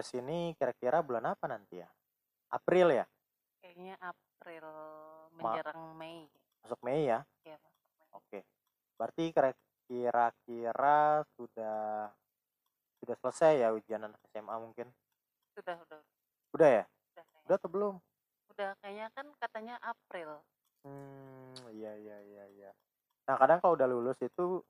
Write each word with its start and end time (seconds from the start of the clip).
podcast 0.00 0.16
ini 0.16 0.56
kira-kira 0.56 1.04
bulan 1.04 1.28
apa 1.36 1.44
nanti 1.44 1.76
ya? 1.76 1.84
April 2.56 2.88
ya? 2.88 3.04
Kayaknya 3.60 4.00
April 4.00 4.64
menjelang 5.36 5.92
Mei. 5.92 6.24
Masuk 6.64 6.80
Mei 6.80 7.04
ya? 7.04 7.20
Iya, 7.44 7.60
masuk 7.60 7.84
Mei. 8.00 8.08
Oke. 8.16 8.40
Berarti 8.96 9.24
kira- 9.28 9.60
kira-kira 9.84 11.20
sudah 11.36 12.08
sudah 12.96 13.16
selesai 13.20 13.60
ya 13.60 13.76
ujian 13.76 14.08
anak 14.08 14.16
SMA 14.32 14.56
mungkin? 14.56 14.88
Sudah, 15.52 15.76
udah, 15.84 16.00
Udah 16.56 16.70
ya? 16.80 16.84
udah 16.88 17.20
kayaknya. 17.28 17.44
Udah 17.44 17.56
atau 17.60 17.68
belum? 17.68 17.94
Udah 18.56 18.70
kayaknya 18.80 19.06
kan 19.12 19.26
katanya 19.36 19.74
April. 19.84 20.40
Hmm, 20.80 21.52
iya 21.76 21.92
iya 22.00 22.16
iya 22.24 22.44
iya. 22.56 22.70
Nah, 23.28 23.36
kadang 23.36 23.60
kalau 23.60 23.76
udah 23.76 23.84
lulus 23.84 24.16
itu 24.24 24.64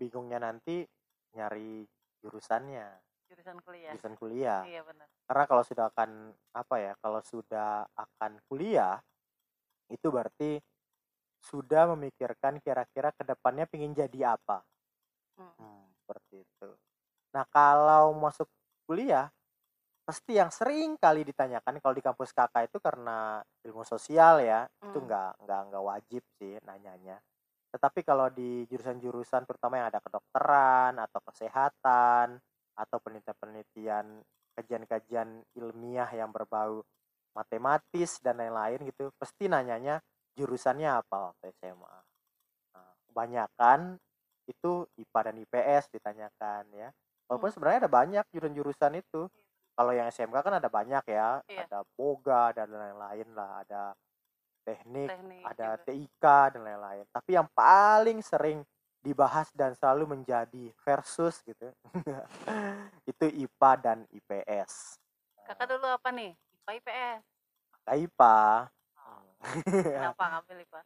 bingungnya 0.00 0.40
nanti 0.40 0.88
nyari 1.36 1.84
jurusannya, 2.24 2.88
Jurusan 3.32 3.58
kuliah. 3.64 3.92
jurusan 3.96 4.14
kuliah. 4.20 4.60
Iya 4.68 4.80
benar. 4.84 5.08
Karena 5.24 5.44
kalau 5.48 5.64
sudah 5.64 5.84
akan 5.88 6.10
apa 6.52 6.76
ya, 6.76 6.92
kalau 7.00 7.20
sudah 7.24 7.88
akan 7.96 8.32
kuliah 8.44 9.00
itu 9.88 10.06
berarti 10.12 10.60
sudah 11.40 11.88
memikirkan 11.96 12.60
kira-kira 12.60 13.10
ke 13.16 13.24
depannya 13.24 13.64
pengen 13.64 13.96
jadi 13.96 14.36
apa. 14.36 14.60
Hmm. 15.40 15.56
Hmm, 15.56 15.82
seperti 15.96 16.44
itu. 16.44 16.70
Nah, 17.32 17.48
kalau 17.48 18.12
masuk 18.12 18.46
kuliah 18.84 19.32
pasti 20.02 20.36
yang 20.36 20.50
sering 20.50 20.98
kali 20.98 21.22
ditanyakan 21.24 21.78
kalau 21.78 21.94
di 21.94 22.02
kampus 22.02 22.34
kakak 22.34 22.68
itu 22.68 22.82
karena 22.82 23.38
ilmu 23.62 23.86
sosial 23.86 24.42
ya 24.42 24.66
itu 24.82 24.98
Hmm. 24.98 25.06
nggak 25.06 25.32
nggak 25.46 25.60
nggak 25.70 25.84
wajib 25.86 26.22
sih 26.42 26.58
nanyanya 26.66 27.22
tetapi 27.70 28.02
kalau 28.02 28.26
di 28.26 28.66
jurusan-jurusan 28.66 29.46
terutama 29.46 29.78
yang 29.78 29.88
ada 29.94 30.02
kedokteran 30.02 30.98
atau 30.98 31.22
kesehatan 31.22 32.34
atau 32.74 32.98
penelitian-penelitian 33.00 34.06
kajian-kajian 34.52 35.28
ilmiah 35.56 36.08
yang 36.12 36.28
berbau 36.28 36.84
matematis 37.32 38.20
dan 38.20 38.36
lain-lain 38.36 38.84
gitu 38.84 39.08
pasti 39.16 39.48
nanyanya 39.48 40.00
jurusannya 40.36 40.88
apa 41.00 41.32
waktu 41.32 41.52
SMA 41.56 41.96
nah, 42.72 42.92
kebanyakan 43.08 43.96
itu 44.44 44.84
IPA 45.00 45.20
dan 45.24 45.36
IPS 45.40 45.84
ditanyakan 45.88 46.64
ya 46.72 46.88
walaupun 47.28 47.48
Hmm. 47.48 47.54
sebenarnya 47.56 47.88
ada 47.88 47.92
banyak 47.92 48.24
jurusan-jurusan 48.28 48.92
itu 49.00 49.28
kalau 49.72 49.92
yang 49.96 50.12
SMK 50.12 50.36
kan 50.36 50.54
ada 50.60 50.68
banyak 50.68 51.04
ya 51.08 51.40
Iya. 51.48 51.64
ada 51.64 51.80
boga 51.96 52.52
dan 52.52 52.68
lain-lain 52.68 53.28
lah 53.32 53.64
ada 53.64 53.96
teknik 54.62 55.08
Teknik 55.08 55.42
ada 55.48 55.68
juga. 55.74 55.84
TIK 55.88 56.24
dan 56.52 56.60
lain-lain 56.62 57.04
tapi 57.08 57.30
yang 57.32 57.48
paling 57.56 58.20
sering 58.20 58.60
dibahas 59.02 59.50
dan 59.52 59.74
selalu 59.74 60.16
menjadi 60.16 60.70
versus 60.86 61.42
gitu 61.42 61.74
itu 63.10 63.26
IPA 63.26 63.70
dan 63.82 63.98
IPS 64.14 65.02
Kakak 65.42 65.74
dulu 65.74 65.90
apa 65.90 66.08
nih? 66.14 66.32
IPA 66.38 66.72
IPS. 66.78 67.20
Kakak 67.74 67.96
IPA 67.98 68.40
Oh. 69.02 69.26
Kenapa 69.98 70.22
ngambil 70.30 70.56
IPA? 70.62 70.80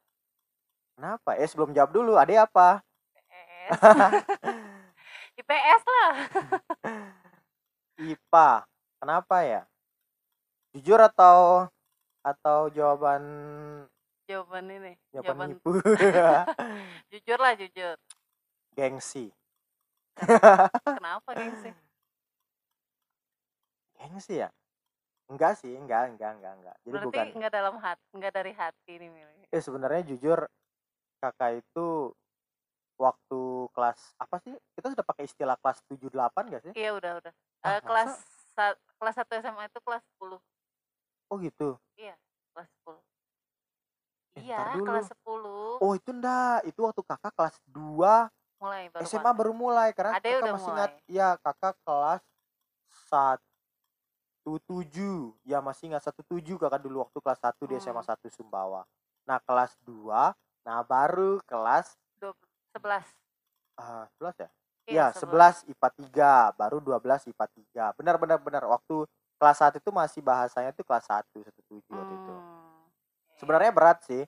kenapa 0.96 1.36
eh 1.36 1.44
sebelum 1.44 1.76
jawab 1.76 1.92
dulu 1.92 2.16
ada 2.16 2.48
apa 2.48 2.80
IPS. 3.12 3.70
IPS 5.44 5.82
lah. 5.84 6.12
IPA 8.16 8.48
kenapa 8.96 9.36
ya 9.44 9.62
jujur 10.72 11.00
atau 11.00 11.68
atau 12.24 12.68
jawaban 12.72 13.22
Jawaban 14.26 14.66
ini. 14.68 14.92
jawaban 15.14 15.34
Jawaban 15.38 15.50
ibu 15.54 15.70
jujur 17.14 17.38
lah 17.38 17.54
jujur. 17.54 17.96
gengsi 18.74 19.30
Kenapa 20.84 21.30
gengsi? 21.32 21.70
gengsi 23.96 24.34
ya 24.38 24.48
enggak 25.26 25.56
sih 25.56 25.72
enggak 25.72 26.12
enggak 26.12 26.30
enggak 26.36 26.52
enggak 26.54 26.76
jadi 26.84 26.94
Berarti 26.94 27.06
bukan 27.08 27.26
nggak 27.40 27.52
dalam 27.52 27.74
hati, 27.80 28.04
nggak 28.12 28.32
dari 28.34 28.52
hati 28.52 28.92
nih 28.96 29.10
milih. 29.10 29.46
eh 29.48 29.62
sebenarnya 29.62 30.02
jujur 30.04 30.38
kakak 31.18 31.58
itu 31.58 32.12
waktu 32.96 33.40
kelas 33.72 34.00
apa 34.16 34.36
sih 34.40 34.54
kita 34.76 34.92
sudah 34.92 35.04
pakai 35.04 35.24
istilah 35.24 35.56
kelas 35.58 35.80
78 35.88 36.48
gak 36.48 36.62
sih 36.64 36.72
Iya 36.72 36.90
udah 36.94 37.12
udah. 37.20 37.32
Ah, 37.60 37.76
Eh, 37.76 37.80
kelas 37.82 38.12
sa- 38.52 38.78
kelas 38.96 39.14
1 39.16 39.32
SMA 39.36 39.64
itu 39.66 39.78
kelas 39.80 40.04
10. 40.14 40.40
oh 41.28 41.36
gitu 41.38 41.76
Kelas 42.52 42.68
10. 42.84 43.00
Eh, 44.36 44.44
Iya, 44.44 44.76
kelas 44.76 45.08
10 45.08 45.80
oh 45.80 45.92
itu 45.92 46.10
enggak 46.12 46.64
itu 46.64 46.80
waktu 46.80 47.00
kakak 47.02 47.32
kelas 47.32 47.56
2 47.64 48.28
mulai 48.56 48.88
baru 48.88 49.02
SMA 49.02 49.20
pakai. 49.22 49.36
baru 49.36 49.52
mulai. 49.52 49.88
Karena 49.92 50.12
Ade 50.14 50.28
kakak 50.28 50.40
udah 50.40 50.52
masih 50.52 50.70
ingat 50.70 50.92
ya 51.06 51.28
kakak 51.40 51.74
kelas 51.82 52.22
satu 53.06 54.52
tujuh. 54.62 55.34
Ya 55.42 55.58
masih 55.58 55.90
ingat 55.90 56.04
satu 56.04 56.22
tujuh 56.22 56.56
kakak 56.56 56.80
dulu 56.80 57.02
waktu 57.02 57.18
kelas 57.18 57.40
1 57.40 57.64
di 57.64 57.74
SMA 57.76 57.98
Hmm. 57.98 58.10
1 58.12 58.28
Sumbawa. 58.28 58.84
Nah 59.24 59.40
kelas 59.42 59.72
2 59.80 60.36
nah 60.62 60.82
baru 60.82 61.38
kelas 61.46 61.94
Dua- 62.18 62.34
11. 62.74 63.06
ah 63.76 64.04
11 64.12 64.36
ya? 64.36 64.48
Iya, 64.86 65.04
ya 65.04 65.06
11 65.12 65.62
IPA 65.66 65.88
3 65.92 66.30
baru 66.52 66.78
12 66.78 67.26
IPA 67.26 67.46
3 67.48 67.84
benar 67.94 68.16
benar 68.16 68.38
benar. 68.38 68.62
Waktu 68.64 69.06
kelas 69.36 69.58
1 69.58 69.78
itu 69.78 69.90
masih 69.90 70.22
bahasanya 70.22 70.70
itu 70.70 70.82
kelas 70.82 71.06
1 71.06 71.42
17 71.42 71.86
waktu 71.92 72.14
itu. 72.14 72.34
Hmm. 72.34 72.65
Sebenarnya 73.36 73.72
berat 73.72 73.98
sih 74.04 74.24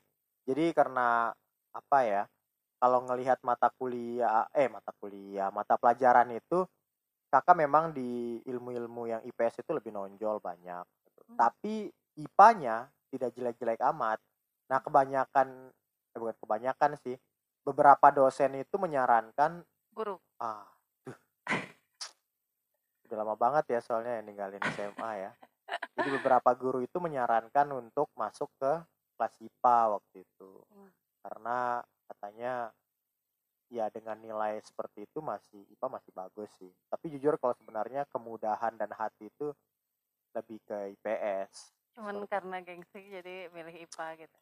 jadi 0.49 0.73
karena 0.73 1.33
apa 1.73 1.99
ya 2.05 2.23
kalau 2.79 3.05
ngelihat 3.05 3.43
mata 3.43 3.69
kuliah 3.75 4.47
eh 4.55 4.71
mata 4.71 4.95
kuliah 4.97 5.51
mata 5.51 5.75
pelajaran 5.77 6.31
itu 6.33 6.65
kakak 7.29 7.59
memang 7.59 7.93
di 7.93 8.41
ilmu-ilmu 8.49 9.03
yang 9.05 9.21
IPS 9.21 9.61
itu 9.67 9.71
lebih 9.77 9.93
nonjol 9.93 10.41
banyak 10.41 10.85
gitu. 11.05 11.21
Hmm. 11.29 11.37
tapi 11.37 11.93
IPA-nya 12.19 12.89
tidak 13.13 13.31
jelek-jelek 13.37 13.81
amat 13.93 14.19
nah 14.69 14.81
kebanyakan 14.81 15.73
eh, 16.17 16.19
bukan 16.19 16.37
kebanyakan 16.41 16.97
sih 17.05 17.17
beberapa 17.65 18.09
dosen 18.09 18.57
itu 18.57 18.81
menyarankan 18.81 19.61
guru. 19.93 20.17
ah 20.41 20.65
duh. 21.05 21.19
udah 23.09 23.17
lama 23.25 23.35
banget 23.37 23.77
ya 23.77 23.81
soalnya 23.85 24.21
yang 24.21 24.33
ninggalin 24.33 24.63
SMA 24.73 25.11
ya 25.29 25.31
jadi 25.99 26.09
beberapa 26.21 26.51
guru 26.55 26.81
itu 26.81 26.97
menyarankan 27.03 27.69
untuk 27.75 28.09
masuk 28.15 28.49
ke 28.57 28.73
kelas 29.19 29.35
IPA 29.37 29.79
waktu 29.93 30.17
itu. 30.23 30.53
Hmm. 30.71 30.91
karena 31.19 31.83
katanya 32.07 32.55
ya 33.69 33.91
dengan 33.91 34.17
nilai 34.17 34.63
seperti 34.63 35.05
itu 35.05 35.19
masih 35.21 35.61
IPA 35.69 35.87
masih 35.91 36.13
bagus 36.15 36.49
sih. 36.57 36.71
Tapi 36.89 37.11
jujur 37.11 37.37
kalau 37.37 37.53
sebenarnya 37.53 38.07
kemudahan 38.07 38.73
dan 38.73 38.89
hati 38.91 39.27
itu 39.27 39.51
lebih 40.31 40.63
ke 40.63 40.95
IPS 40.95 41.75
Cuman 41.93 42.23
Seperti- 42.23 42.31
karena 42.31 42.57
gengsi 42.63 43.01
jadi 43.03 43.37
milih 43.51 43.75
IPA 43.83 44.07
gitu. 44.21 44.39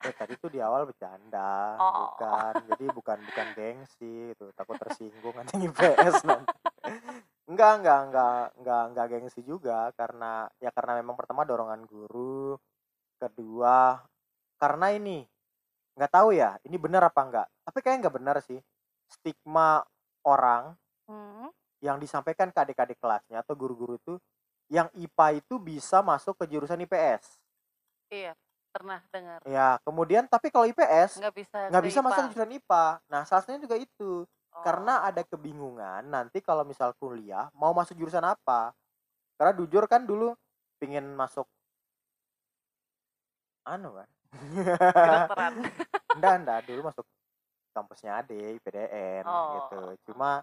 eh 0.00 0.14
tadi 0.16 0.32
tuh 0.34 0.48
di 0.48 0.58
awal 0.58 0.84
bercanda 0.84 1.76
Oh. 1.76 1.92
bukan. 2.10 2.52
Jadi 2.72 2.84
bukan 2.88 3.18
bukan 3.22 3.48
gengsi 3.52 4.32
itu 4.32 4.46
takut 4.52 4.74
tersinggung 4.76 5.36
nanti 5.36 5.52
IPS 5.68 6.24
nanti. 6.24 6.56
Enggak 7.44 7.72
enggak 7.78 8.00
enggak 8.08 8.42
enggak 8.56 8.82
enggak 8.88 9.06
gengsi 9.08 9.40
juga. 9.42 9.92
Karena 9.92 10.48
ya 10.56 10.72
karena 10.72 10.96
memang 10.96 11.14
pertama 11.14 11.44
dorongan 11.44 11.84
guru 11.84 12.56
kedua 13.20 14.00
karena 14.56 14.86
ini 14.90 15.28
nggak 15.92 16.10
tahu 16.10 16.32
ya 16.32 16.56
ini 16.64 16.76
benar 16.76 17.04
apa 17.04 17.20
enggak 17.20 17.46
tapi 17.60 17.78
kayaknya 17.78 18.00
nggak 18.02 18.16
benar 18.16 18.36
sih 18.40 18.60
stigma 19.06 19.84
orang 20.22 20.72
Hmm. 21.04 21.50
yang 21.82 21.98
disampaikan 21.98 22.48
ke 22.48 22.58
adik-adik 22.60 22.94
kelasnya 22.96 23.42
atau 23.42 23.58
guru-guru 23.58 23.98
itu 23.98 24.14
yang 24.70 24.86
IPA 24.94 25.42
itu 25.42 25.58
bisa 25.58 25.98
masuk 26.00 26.38
ke 26.38 26.46
jurusan 26.46 26.78
IPS 26.80 27.42
Iya, 28.06 28.38
pernah 28.70 29.02
dengar. 29.10 29.42
ya 29.42 29.74
kemudian 29.82 30.24
tapi 30.24 30.48
kalau 30.48 30.66
IPS 30.66 31.18
Nggak 31.18 31.34
bisa 31.34 31.56
nggak 31.66 31.82
ke 31.82 31.88
bisa 31.90 31.98
masuk 32.00 32.20
IPA. 32.20 32.30
jurusan 32.30 32.52
IPA. 32.54 32.84
Nah, 33.06 33.22
salah 33.24 33.42
satunya 33.42 33.58
juga 33.58 33.74
itu. 33.74 34.22
Oh. 34.22 34.62
Karena 34.62 35.02
ada 35.02 35.22
kebingungan 35.22 36.06
nanti 36.06 36.38
kalau 36.38 36.62
misal 36.62 36.94
kuliah 36.94 37.50
mau 37.52 37.74
masuk 37.74 37.94
jurusan 37.94 38.22
apa. 38.22 38.70
Karena 39.34 39.50
jujur 39.56 39.82
kan 39.86 40.02
dulu 40.02 40.38
pingin 40.78 41.10
masuk 41.12 41.50
anu 43.66 43.90
kan. 43.96 44.08
kedokteran. 44.94 45.52
enggak, 46.16 46.34
enggak, 46.42 46.58
dulu 46.66 46.80
masuk 46.90 47.06
kampusnya 47.70 48.22
Ade, 48.22 48.58
PDN 48.60 49.24
Oh. 49.26 49.54
gitu. 49.56 49.80
Cuma 50.10 50.42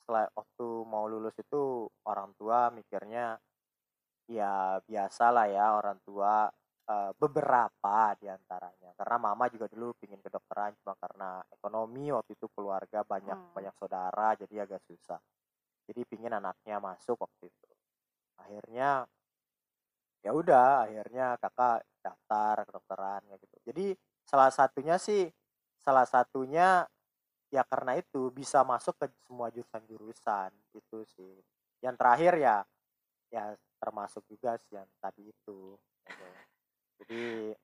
setelah 0.00 0.24
waktu 0.32 0.66
mau 0.88 1.04
lulus 1.04 1.36
itu 1.36 1.84
orang 2.08 2.32
tua 2.38 2.72
mikirnya 2.72 3.36
ya 4.28 4.80
biasalah 4.84 5.48
ya 5.48 5.72
orang 5.76 6.00
tua 6.04 6.48
eh, 6.88 7.12
beberapa 7.16 8.16
di 8.16 8.28
antaranya 8.28 8.92
karena 8.96 9.16
mama 9.20 9.48
juga 9.52 9.68
dulu 9.68 9.92
pingin 10.00 10.20
kedokteran 10.24 10.72
cuma 10.80 10.96
karena 10.96 11.40
ekonomi 11.52 12.08
waktu 12.12 12.32
itu 12.36 12.48
keluarga 12.52 13.04
banyak 13.04 13.36
Hmm. 13.36 13.52
banyak 13.52 13.74
saudara 13.76 14.36
jadi 14.36 14.64
agak 14.64 14.80
susah 14.88 15.20
jadi 15.88 16.04
pingin 16.08 16.32
anaknya 16.32 16.80
masuk 16.80 17.20
waktu 17.20 17.48
itu 17.52 17.68
akhirnya 18.40 19.04
ya 20.24 20.30
udah 20.32 20.88
akhirnya 20.88 21.36
kakak 21.40 21.84
daftar 22.08 22.54
kedokteran 22.66 23.20
kayak 23.28 23.40
gitu. 23.44 23.56
Jadi 23.68 23.86
salah 24.24 24.50
satunya 24.52 24.96
sih 25.00 25.22
salah 25.84 26.06
satunya 26.08 26.84
ya 27.54 27.62
karena 27.64 27.96
itu 28.00 28.28
bisa 28.32 28.60
masuk 28.66 28.94
ke 29.00 29.06
semua 29.24 29.48
jurusan-jurusan 29.54 30.50
itu 30.76 30.98
sih. 31.16 31.34
Yang 31.84 31.96
terakhir 32.00 32.34
ya 32.40 32.56
ya 33.34 33.44
termasuk 33.82 34.24
juga 34.30 34.56
sih 34.66 34.76
yang 34.78 34.88
tadi 35.02 35.30
itu. 35.32 35.76
Jadi 36.98 37.54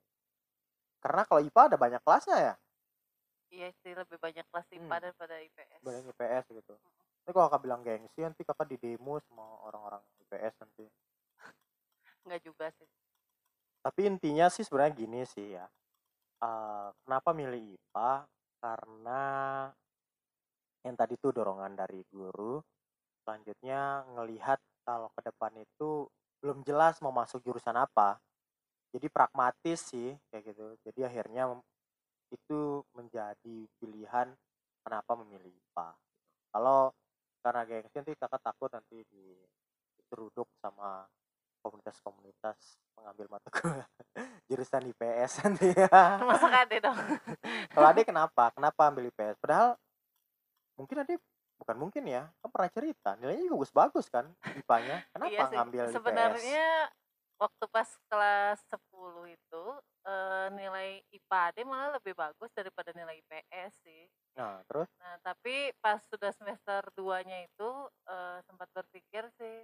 karena 1.02 1.22
kalau 1.28 1.40
IPA 1.44 1.62
ada 1.70 1.76
banyak 1.78 2.00
kelasnya 2.02 2.38
ya? 2.40 2.54
Iya 3.56 3.68
sih 3.80 3.92
lebih 4.00 4.18
banyak 4.24 4.44
kelas 4.50 4.68
IPA 4.76 4.96
Hmm. 4.96 5.04
daripada 5.04 5.34
IPS. 5.46 5.82
banyak 5.84 6.04
IPS 6.12 6.44
gitu. 6.58 6.74
Tapi 7.24 7.32
kalau 7.34 7.46
kakak 7.48 7.62
bilang 7.64 7.80
gengsi 7.86 8.20
nanti 8.26 8.42
kakak 8.48 8.68
di 8.72 8.76
demo 8.84 9.14
sama 9.26 9.44
orang-orang 9.68 10.02
IPS 10.22 10.54
nanti. 10.62 10.84
Enggak 12.24 12.40
juga 12.44 12.66
sih. 12.76 12.88
Tapi 13.84 14.08
intinya 14.08 14.48
sih 14.48 14.64
sebenarnya 14.64 14.94
gini 14.96 15.20
sih 15.28 15.60
ya 15.60 15.68
Eh, 16.44 16.88
kenapa 17.06 17.30
milih 17.32 17.62
IPA 17.72 18.12
karena 18.60 19.22
yang 20.84 20.96
tadi 21.00 21.16
tuh 21.16 21.32
dorongan 21.32 21.72
dari 21.72 22.04
guru 22.12 22.60
selanjutnya 23.24 24.04
ngelihat 24.12 24.60
kalau 24.84 25.08
ke 25.16 25.20
depan 25.24 25.52
itu 25.56 26.04
belum 26.44 26.60
jelas 26.68 27.00
mau 27.00 27.14
masuk 27.14 27.40
jurusan 27.40 27.72
apa. 27.80 28.20
Jadi 28.92 29.08
pragmatis 29.08 29.80
sih 29.88 30.12
kayak 30.28 30.52
gitu. 30.52 30.66
Jadi 30.84 31.00
akhirnya 31.08 31.48
itu 32.28 32.84
menjadi 32.92 33.56
pilihan 33.80 34.28
kenapa 34.84 35.12
memilih 35.16 35.48
IPA 35.48 35.88
kalau 36.52 36.92
karena 37.40 37.62
gengsi 37.68 37.96
nanti 38.00 38.12
kakak 38.16 38.42
takut 38.42 38.70
nanti 38.74 39.00
di 39.08 39.24
diseruduk 39.96 40.48
sama 40.60 41.06
komunitas-komunitas 41.64 42.76
pengambil 42.92 43.26
mata 43.32 43.48
kuliah 43.48 43.88
jurusan 44.52 44.84
IPS 44.92 45.32
nanti. 45.42 45.72
Ya 45.72 46.20
Masuk 46.20 46.52
ada 46.68 46.76
dong. 46.76 46.98
kalau 47.72 47.86
adik 47.88 48.12
kenapa? 48.12 48.52
Kenapa 48.52 48.80
ambil 48.92 49.08
IPS 49.08 49.40
padahal 49.40 49.80
mungkin 50.76 51.00
adik 51.00 51.20
bukan 51.56 51.76
mungkin 51.80 52.04
ya 52.04 52.28
kan 52.38 52.50
pernah 52.52 52.68
cerita. 52.68 53.10
Nilainya 53.16 53.48
juga 53.48 53.56
bagus-bagus 53.64 54.06
kan 54.12 54.28
IPA-nya 54.60 54.96
kenapa 55.10 55.32
Iya 55.32 55.40
sih. 55.42 55.56
ngambil 55.56 55.82
IPS 55.82 55.94
Sebenarnya 55.96 56.66
waktu 57.34 57.64
pas 57.66 57.88
kelas 58.06 58.58
10 58.70 58.78
itu 59.32 59.64
eh, 60.04 60.46
nilai 60.52 60.88
IPA 61.10 61.38
AD 61.50 61.58
malah 61.64 61.90
lebih 61.96 62.14
bagus 62.14 62.50
daripada 62.52 62.92
nilai 62.92 63.18
IPS 63.18 63.72
sih. 63.82 64.04
nah 64.34 64.58
terus? 64.66 64.90
Nah, 64.98 65.14
tapi 65.22 65.70
pas 65.78 66.02
sudah 66.10 66.34
semester 66.34 66.82
2-nya 66.94 67.46
itu 67.46 67.70
eh, 68.06 68.38
sempat 68.44 68.68
berpikir 68.70 69.30
sih 69.34 69.56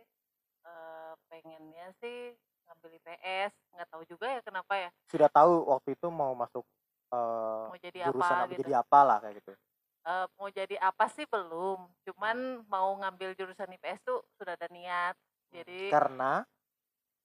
eh, 0.63 1.13
pengennya 1.27 1.87
sih 1.97 2.35
ngambil 2.65 2.91
IPS. 2.97 3.53
Nggak 3.73 3.89
tahu 3.89 4.03
juga 4.05 4.27
ya 4.29 4.41
kenapa 4.41 4.73
ya. 4.77 4.91
sudah 5.09 5.29
tahu 5.29 5.53
waktu 5.69 5.89
itu 5.95 6.07
mau 6.09 6.33
masuk 6.33 6.65
eh, 7.11 7.65
Mau 7.67 7.79
jadi 7.79 7.99
jurusan 8.07 8.27
apa 8.31 8.45
apa 8.45 8.51
gitu. 8.51 8.61
jadi 8.63 8.73
apa 8.77 8.99
lah 9.03 9.19
kayak 9.19 9.37
gitu 9.41 9.53
Eh, 10.01 10.27
mau 10.35 10.49
jadi 10.49 10.77
apa 10.81 11.05
sih 11.13 11.29
belum. 11.29 11.79
Cuman 12.09 12.37
mau 12.67 12.89
ngambil 12.97 13.37
jurusan 13.37 13.69
IPS 13.69 14.01
tuh 14.01 14.25
sudah 14.33 14.57
ada 14.57 14.65
niat. 14.73 15.13
Jadi 15.53 15.93
karena 15.93 16.41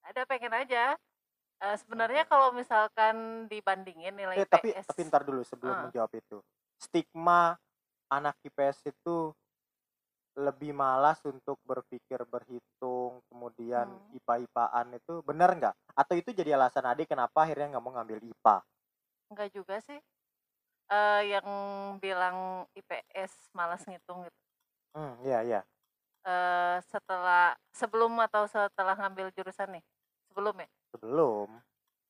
ada 0.04 0.22
pengen 0.28 0.52
aja. 0.52 1.00
Eh, 1.56 1.78
sebenarnya 1.80 2.28
kalau 2.28 2.52
misalkan 2.52 3.48
dibandingin 3.48 4.12
nilai 4.12 4.36
eh, 4.36 4.44
tapi 4.44 4.76
IPS, 4.76 4.92
tapi 4.92 5.02
ntar 5.08 5.24
dulu 5.24 5.40
sebelum 5.42 5.72
Ah. 5.72 5.82
menjawab 5.88 6.12
itu 6.14 6.44
stigma 6.76 7.56
anak 8.12 8.36
IPS 8.44 8.92
itu 8.92 9.32
lebih 10.36 10.76
malas 10.76 11.24
untuk 11.24 11.56
berpikir 11.64 12.28
berhitung 12.28 12.95
kemudian 13.36 13.92
Hmm. 13.92 14.16
IPA-IPAan 14.16 14.96
itu 14.96 15.20
benar 15.28 15.52
nggak? 15.60 15.76
Atau 15.92 16.16
itu 16.16 16.32
jadi 16.32 16.56
alasan 16.56 16.88
adik 16.88 17.12
kenapa 17.12 17.44
akhirnya 17.44 17.76
nggak 17.76 17.84
mau 17.84 17.92
ngambil 17.92 18.24
IPA 18.24 18.58
enggak 19.28 19.50
juga 19.52 19.76
sih. 19.84 20.00
Eh, 20.86 21.22
yang 21.34 21.48
bilang 22.00 22.64
IPS 22.78 23.52
malas 23.52 23.84
ngitung 23.84 24.24
gitu. 24.24 24.40
hmm 24.96 25.14
iya 25.28 25.40
iya. 25.44 25.62
Eh 26.24 26.78
setelah 26.88 27.58
sebelum 27.76 28.16
atau 28.24 28.48
setelah 28.48 28.96
ngambil 28.96 29.34
jurusan 29.36 29.76
nih? 29.76 29.84
Sebelum 30.32 30.56
ya? 30.62 30.70
Sebelum. 30.96 31.50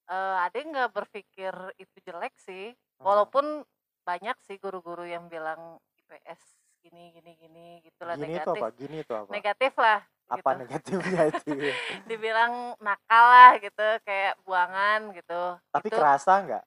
Eh 0.05 0.37
ada 0.45 0.53
nggak 0.53 0.91
berpikir 0.93 1.51
itu 1.81 1.97
jelek 2.05 2.37
sih. 2.37 2.71
Hmm. 2.95 3.11
walaupun 3.11 3.67
banyak 4.07 4.39
sih 4.47 4.55
guru-guru 4.55 5.03
yang 5.03 5.27
bilang 5.27 5.75
IPS 5.99 6.39
gini 6.79 7.11
gini 7.11 7.31
gini 7.35 7.65
gitulah 7.83 8.15
gini 8.15 8.37
itu 8.37 8.39
negatif. 8.39 8.61
Apa 8.61 8.69
gini 8.71 8.97
itu 9.01 9.13
apa? 9.17 9.29
Negatif 9.33 9.73
lah 9.75 9.99
apa 10.25 10.49
gitu. 10.55 10.59
negatifnya 10.65 11.21
itu 11.29 11.51
dibilang 12.09 12.73
nakal 12.81 13.25
lah 13.29 13.51
gitu 13.61 13.87
kayak 14.01 14.37
buangan 14.45 15.13
gitu. 15.13 15.41
Tapi 15.69 15.87
itu 15.89 15.97
kerasa 15.97 16.33
nggak? 16.41 16.65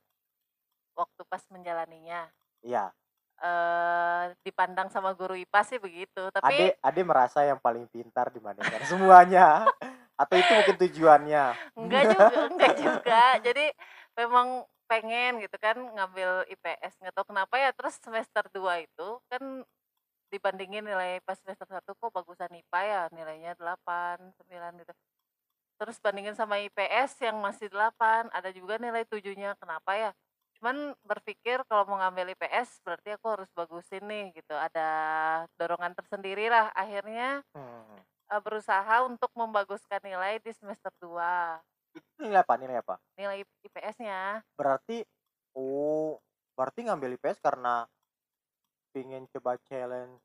waktu 0.98 1.22
pas 1.30 1.42
menjalaninya. 1.54 2.26
Iya. 2.66 2.90
Eh 3.38 4.34
dipandang 4.42 4.90
sama 4.90 5.14
guru 5.14 5.38
IPA 5.38 5.60
sih 5.62 5.78
begitu 5.78 6.26
ade 6.26 6.34
tapi 6.34 6.74
ade 6.74 7.00
merasa 7.06 7.46
yang 7.46 7.62
paling 7.62 7.86
pintar 7.86 8.34
dibandingkan 8.34 8.82
semuanya. 8.90 9.62
Atau 10.18 10.34
itu 10.34 10.50
mungkin 10.50 10.76
tujuannya? 10.82 11.44
Enggak 11.78 12.02
juga 12.10 12.26
enggak 12.50 12.74
juga. 12.82 13.22
Jadi 13.38 13.66
memang 14.18 14.66
pengen 14.90 15.38
gitu 15.38 15.54
kan 15.60 15.76
ngambil 15.78 16.48
IPS 16.50 16.98
nggak 16.98 17.14
tahu 17.14 17.30
kenapa 17.30 17.54
ya 17.60 17.70
terus 17.76 18.00
semester 18.00 18.40
2 18.50 18.88
itu 18.88 19.08
kan 19.28 19.62
dibandingin 20.28 20.84
nilai 20.84 21.20
pas 21.24 21.36
semester 21.40 21.66
1 21.68 21.82
kok 21.84 22.12
bagusan 22.12 22.52
IPA 22.52 22.80
ya 22.84 23.02
nilainya 23.12 23.52
8 23.56 24.32
9 24.44 24.80
gitu. 24.80 24.92
Terus 25.78 25.96
bandingin 26.02 26.34
sama 26.34 26.58
IPS 26.58 27.22
yang 27.22 27.38
masih 27.38 27.70
8 27.70 28.28
ada 28.34 28.50
juga 28.50 28.76
nilai 28.82 29.06
tujuhnya. 29.06 29.54
Kenapa 29.56 29.94
ya? 29.94 30.10
Cuman 30.58 30.92
berpikir 31.06 31.62
kalau 31.70 31.86
mau 31.86 32.02
ngambil 32.02 32.34
IPS 32.34 32.82
berarti 32.82 33.14
aku 33.14 33.26
harus 33.30 33.50
bagusin 33.54 34.02
nih 34.04 34.34
gitu. 34.34 34.54
Ada 34.58 34.88
dorongan 35.54 35.94
tersendiri 35.94 36.50
lah. 36.50 36.74
Akhirnya 36.74 37.46
Hmm. 37.54 38.02
eh, 38.28 38.40
berusaha 38.44 39.06
untuk 39.08 39.32
membaguskan 39.32 40.02
nilai 40.04 40.42
di 40.42 40.52
semester 40.52 40.92
2 41.00 41.62
itu 41.96 42.06
nilai 42.20 42.42
apa? 42.44 42.54
Nilai 42.60 42.78
apa? 42.78 42.94
Nilai 43.16 43.36
IPS-nya 43.64 44.42
berarti 44.58 45.06
oh 45.56 46.18
berarti 46.58 46.84
ngambil 46.86 47.16
IPS 47.16 47.38
karena 47.38 47.86
pingin 48.94 49.24
coba 49.32 49.52
challenge 49.68 50.20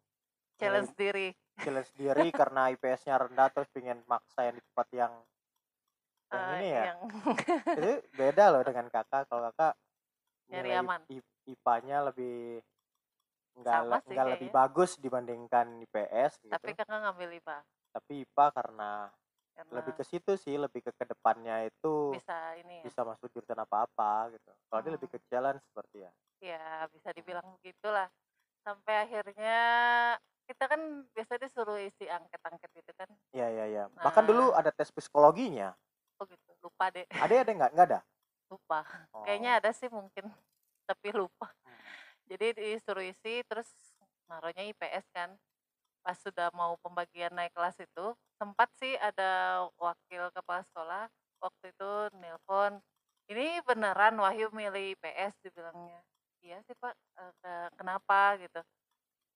challenge 0.60 0.92
diri. 0.98 1.28
challenge 1.64 1.92
diri 1.96 2.28
karena 2.40 2.62
IPS-nya 2.74 3.16
rendah 3.20 3.48
terus 3.54 3.70
pingin 3.76 4.00
maksa 4.12 4.40
yang 4.48 4.56
di 4.60 4.64
tempat 4.68 4.88
yang 4.94 5.14
yang 6.34 6.46
eh, 6.50 6.54
ini 6.58 6.68
ya? 6.74 6.86
yang 6.88 7.00
itu 7.78 7.92
beda 8.20 8.46
loh 8.54 8.64
dengan 8.66 8.88
kakak. 8.90 9.24
Kalau 9.30 9.42
kakak 9.54 9.74
Nyari 10.52 10.72
aman. 10.78 11.02
IPA-nya 11.50 11.98
lebih 12.10 12.62
nggak 13.60 13.80
Sama 13.80 13.86
le- 13.90 14.04
sih 14.06 14.14
nggak 14.14 14.28
lebih 14.34 14.50
kayaknya. 14.50 14.58
bagus 14.60 14.92
dibandingkan 14.98 15.68
IPS 15.86 16.34
gitu. 16.42 16.54
Tapi 16.54 16.70
kakak 16.78 17.00
ngambil 17.02 17.30
IPA 17.40 17.58
tapi 17.94 18.26
IPA 18.26 18.46
karena 18.58 18.92
karena 19.54 19.70
lebih 19.78 19.94
ke 19.94 20.04
situ 20.06 20.32
sih 20.38 20.56
lebih 20.58 20.82
ke 20.86 20.92
ke 20.98 21.06
depannya 21.06 21.56
itu 21.70 21.94
bisa 22.14 22.38
ini 22.62 22.74
ya. 22.82 22.84
bisa 22.86 23.02
masuk 23.06 23.28
jurusan 23.34 23.60
apa-apa 23.66 24.34
gitu. 24.34 24.52
Kalau 24.70 24.82
dia 24.84 24.92
lebih 24.98 25.10
Hmm. 25.10 25.14
ke 25.14 25.20
challenge 25.30 25.62
seperti 25.70 25.98
ya. 26.06 26.12
Ya 26.44 26.84
bisa 26.92 27.10
dibilang 27.16 27.48
begitulah 27.62 28.12
sampai 28.64 28.94
akhirnya 29.04 29.58
kita 30.44 30.68
kan 30.68 30.82
biasa 31.12 31.40
disuruh 31.40 31.80
isi 31.80 32.04
angket-angket 32.06 32.70
gitu 32.74 32.92
kan 32.96 33.08
Iya 33.32 33.48
iya 33.50 33.66
iya. 33.66 33.84
Bahkan 33.94 34.24
dulu 34.24 34.52
Nah. 34.52 34.60
ada 34.60 34.72
tes 34.72 34.90
psikologinya. 34.90 35.72
oh 36.18 36.26
gitu 36.26 36.50
lupa 36.62 36.88
deh 36.90 37.04
Ada 37.10 37.44
ada 37.44 37.52
nggak? 37.52 37.72
Nggak 37.74 37.88
ada. 37.90 38.00
lupa 38.52 38.80
Oh. 39.12 39.24
kayaknya 39.24 39.58
ada 39.58 39.72
sih 39.72 39.88
mungkin 39.88 40.30
tapi 40.84 41.10
lupa 41.12 41.48
Hmm. 41.64 41.80
jadi 42.28 42.54
disuruh 42.54 43.02
isi 43.02 43.42
terus 43.44 43.68
naruhnya 44.28 44.64
IPS 44.66 45.06
kan 45.10 45.34
pas 46.04 46.20
sudah 46.20 46.52
mau 46.52 46.76
pembagian 46.78 47.32
naik 47.32 47.56
kelas 47.56 47.80
itu 47.80 48.06
sempat 48.36 48.68
sih 48.76 48.94
ada 48.96 49.64
wakil 49.80 50.28
kepala 50.30 50.62
sekolah 50.68 51.04
waktu 51.40 51.72
itu 51.72 51.92
nelpon 52.14 52.84
ini 53.26 53.64
beneran 53.64 54.20
Wahyu 54.20 54.52
milih 54.52 54.94
IPS 54.94 55.34
dibilangnya 55.42 56.04
iya 56.46 56.58
sih 56.68 56.76
pak 56.78 56.94
"Eh, 57.20 57.32
ke- 57.42 57.72
kenapa 57.80 58.38
gitu. 58.42 58.60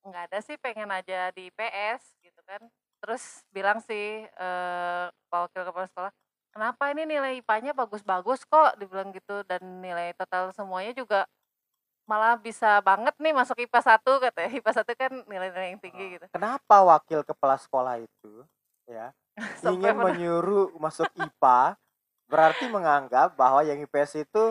Nggak 0.07 0.23
ada 0.31 0.39
sih 0.45 0.57
pengen 0.61 0.89
aja 0.93 1.31
di 1.35 1.49
IPS 1.51 2.03
gitu 2.25 2.41
kan. 2.47 2.61
Terus 3.03 3.43
bilang 3.55 3.79
sih 3.83 4.25
eh, 4.27 5.05
pak 5.29 5.39
wakil 5.49 5.63
kepala 5.69 5.87
sekolah 5.91 6.13
kenapa 6.53 6.83
ini 6.93 7.03
nilai 7.09 7.39
IPA-nya 7.41 7.73
bagus-bagus 7.77 8.43
kok? 8.47 8.77
Dibilang 8.81 9.11
gitu. 9.15 9.43
Dan 9.47 9.83
nilai 9.83 10.13
total 10.17 10.51
semuanya 10.55 10.93
juga 10.97 11.25
malah 12.07 12.39
bisa 12.39 12.79
banget 12.83 13.15
nih 13.19 13.33
masuk 13.35 13.57
IPA 13.59 13.81
1 13.83 14.11
katanya. 14.23 14.49
IPA 14.59 14.73
1 14.83 14.91
kan 14.95 15.11
nilai-nilai 15.27 15.69
yang 15.75 15.81
tinggi 15.83 16.05
gitu. 16.19 16.25
Kenapa 16.31 16.83
wakil 16.85 17.21
kepala 17.27 17.57
sekolah 17.59 17.99
itu 18.01 18.45
ya 18.87 19.11
ingin 19.75 19.99
menyuruh 19.99 20.71
masuk 20.79 21.11
IPA 21.17 21.75
berarti 22.31 22.65
menganggap 22.71 23.35
bahwa 23.39 23.63
yang 23.63 23.79
IPS 23.83 24.23
itu 24.23 24.43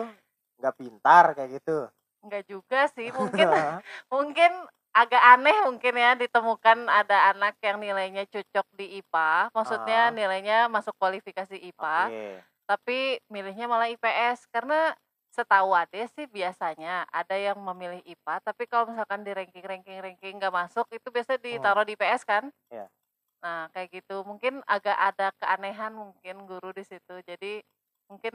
nggak 0.61 0.75
pintar 0.77 1.25
kayak 1.37 1.61
gitu. 1.61 1.89
Enggak 2.23 2.43
juga 2.49 2.79
sih 2.91 3.09
mungkin 3.13 3.47
mungkin 4.13 4.51
agak 4.97 5.21
aneh 5.21 5.57
mungkin 5.69 5.93
ya 5.93 6.17
ditemukan 6.17 6.89
ada 6.89 7.29
anak 7.29 7.53
yang 7.61 7.77
nilainya 7.77 8.25
cocok 8.25 8.65
di 8.73 8.97
IPA 8.97 9.53
maksudnya 9.53 10.09
Ah. 10.09 10.13
nilainya 10.13 10.57
masuk 10.67 10.97
kualifikasi 10.97 11.53
IPA 11.53 11.99
Oke. 12.09 12.27
tapi 12.65 12.97
milihnya 13.29 13.69
malah 13.69 13.87
IPS 13.93 14.49
karena 14.49 14.97
setahu 15.29 15.69
ade 15.77 16.09
sih 16.17 16.25
biasanya 16.25 17.05
ada 17.13 17.37
yang 17.37 17.61
memilih 17.61 18.01
IPA 18.09 18.41
tapi 18.41 18.65
kalau 18.65 18.89
misalkan 18.89 19.21
di 19.21 19.37
ranking 19.37 19.61
ranking 19.61 20.01
ranking 20.01 20.41
nggak 20.41 20.49
masuk 20.49 20.89
itu 20.89 21.07
biasanya 21.13 21.39
ditaruh 21.45 21.85
di 21.85 21.93
IPS 21.93 22.25
kan 22.25 22.49
Iya. 22.73 22.89
Nah, 23.37 23.69
kayak 23.69 24.01
gitu. 24.01 24.25
Mungkin 24.25 24.65
agak 24.65 24.97
ada 24.97 25.29
keanehan 25.37 25.93
mungkin 25.93 26.49
guru 26.49 26.73
di 26.73 26.81
situ. 26.81 27.21
Jadi 27.21 27.61
mungkin 28.11 28.33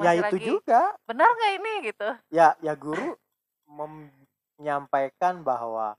Ya 0.00 0.10
dikonfirmasi 0.10 0.18
itu 0.18 0.36
lagi, 0.36 0.48
juga. 0.48 0.96
"Benar 1.08 1.28
nggak 1.36 1.52
ini?" 1.60 1.72
Gitu. 1.92 2.08
Ya 2.30 2.54
ya 2.62 2.74
guru 2.78 3.18
menyampaikan 3.66 5.42
bahwa 5.42 5.98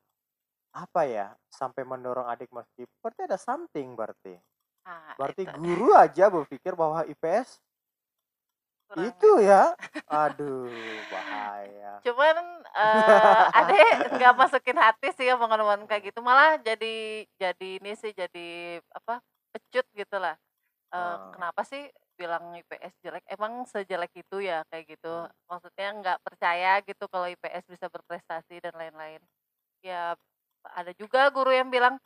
apa 0.74 1.02
ya, 1.10 1.28
sampai 1.52 1.84
mendorong 1.88 2.28
adik 2.32 2.50
masuk 2.54 2.74
IPS 2.86 2.98
berarti 3.04 3.22
ada 3.28 3.40
something 3.40 3.90
berarti. 4.00 4.36
Ah, 4.86 5.16
Berarti 5.20 5.44
itu. 5.48 5.52
guru 5.52 5.92
aja 5.96 6.28
berpikir 6.32 6.74
bahwa 6.78 7.06
IPS 7.08 7.60
Kurang 8.90 9.18
itu 9.24 9.30
itu. 9.30 9.50
ya. 9.50 9.76
Aduh, 10.12 11.08
bahaya. 11.12 12.04
Cuman, 12.06 12.36
eee, 12.74 13.42
adek 13.54 14.10
nggak 14.18 14.34
masukin 14.34 14.74
hati 14.82 15.14
sih 15.14 15.30
omongan-omongan 15.38 15.86
kayak 15.86 16.10
gitu, 16.10 16.20
malah 16.26 16.58
jadi 16.58 17.26
jadi 17.38 17.68
ini 17.78 17.94
sih, 17.94 18.10
jadi 18.18 18.82
apa, 18.90 19.22
kenapa 21.62 21.72
sih 21.72 21.84
bilang 22.20 22.54
IPS 22.58 22.96
jelek, 23.04 23.24
emang 23.30 23.66
sejelek 23.70 24.12
itu 24.18 24.38
ya? 24.46 24.64
Kayak 24.70 24.86
gitu. 24.98 25.10
Hmm. 25.12 25.32
Maksudnya 25.50 25.88
nggak 26.00 26.18
percaya 26.26 26.80
gitu 26.86 27.04
kalau 27.12 27.28
IPS 27.30 27.66
bisa 27.70 27.88
berprestasi 27.90 28.62
dan 28.64 28.74
lain-lain. 28.78 29.22
Ya 29.86 30.16
ada 30.66 30.92
juga 30.98 31.30
guru 31.34 31.52
yang 31.54 31.70
bilang, 31.74 31.98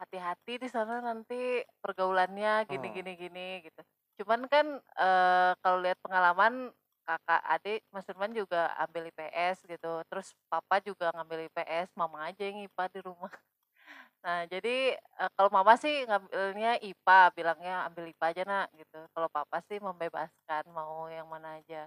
"Hati-hati 0.00 0.60
di 0.62 0.68
sana 0.70 1.00
nanti 1.04 1.62
pergaulannya 1.82 2.66
gini 2.70 2.88
Hmm. 2.88 2.96
gini 2.96 3.12
gini," 3.18 3.48
gitu. 3.66 3.80
Cuman 4.22 4.46
kan, 4.50 4.66
eee, 4.98 5.52
kalau 5.64 5.78
lihat 5.84 5.98
pengalaman 6.04 6.72
kakak 7.06 7.42
adik, 7.48 7.80
Mas 7.94 8.06
Firman 8.08 8.32
juga 8.36 8.72
ambil 8.82 9.10
IPS 9.10 9.64
gitu, 9.68 10.02
terus 10.10 10.34
papa 10.52 10.80
juga 10.84 11.10
ngambil 11.16 11.48
IPS, 11.50 11.90
mama 11.98 12.28
aja 12.30 12.42
yang 12.46 12.58
IPA 12.66 12.86
di 12.94 13.00
rumah. 13.04 13.32
Nah, 14.26 14.42
jadi, 14.50 14.98
eee, 14.98 15.30
kalau 15.38 15.50
mama 15.54 15.78
sih 15.78 16.02
ngambilnya 16.08 16.82
IPA, 16.82 17.30
bilangnya, 17.36 17.86
"Ambil 17.86 18.10
IPA 18.10 18.26
aja, 18.34 18.42
Nak," 18.42 18.66
gitu. 18.74 18.98
Kalau 19.14 19.28
papa 19.30 19.62
sih 19.70 19.78
membebaskan 19.78 20.64
mau 20.74 21.06
yang 21.06 21.30
mana 21.30 21.62
aja. 21.62 21.86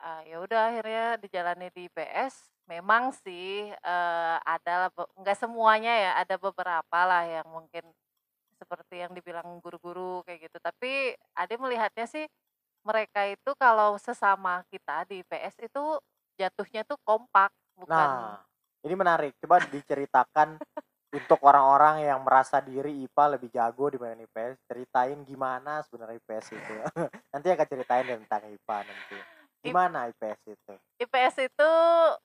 Ah, 0.00 0.22
ya 0.28 0.40
udah 0.44 0.72
akhirnya 0.72 1.04
dijalani 1.22 1.68
di 1.74 1.88
IPS. 1.90 2.34
Memang 2.70 3.12
sih, 3.14 3.70
eee, 3.74 4.36
ada 4.46 4.90
nggak 5.20 5.38
semuanya 5.38 5.92
ya, 5.94 6.10
ada 6.22 6.36
beberapa 6.40 6.98
lah 7.08 7.24
yang 7.28 7.46
mungkin 7.50 7.84
seperti 8.60 9.02
yang 9.04 9.12
dibilang 9.16 9.58
guru-guru 9.64 10.22
kayak 10.26 10.50
gitu. 10.50 10.58
Tapi 10.62 11.16
adek 11.38 11.58
melihatnya 11.62 12.06
sih, 12.10 12.26
mereka 12.86 13.26
itu 13.30 13.50
kalau 13.60 13.96
sesama 14.00 14.62
kita 14.72 15.04
di 15.10 15.22
IPS 15.24 15.56
itu 15.64 15.98
jatuhnya 16.40 16.82
tuh 16.88 16.98
kompak, 17.06 17.52
bukan 17.78 18.10
Nah, 18.10 18.44
ini 18.84 18.94
menarik. 18.96 19.32
Coba 19.40 19.60
diceritakan 19.64 20.60
untuk 21.10 21.42
orang-orang 21.42 22.06
yang 22.06 22.22
merasa 22.22 22.62
diri 22.62 23.02
IPA 23.02 23.24
lebih 23.34 23.50
jago 23.50 23.90
dibanding 23.90 24.30
IPS, 24.30 24.62
ceritain 24.70 25.18
gimana 25.26 25.82
sebenarnya 25.82 26.22
IPS 26.22 26.46
itu. 26.54 26.72
Nanti 27.34 27.46
akan 27.50 27.66
ceritain 27.66 28.06
tentang 28.06 28.42
IPA 28.46 28.78
nanti. 28.86 29.18
Gimana 29.60 30.08
IPS 30.08 30.40
itu? 30.54 30.74
IPS 31.02 31.36
itu 31.50 31.72